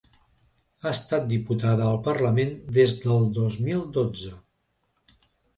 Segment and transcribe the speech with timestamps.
[0.85, 4.37] Ha estat diputada al parlament des del dos mil dotze.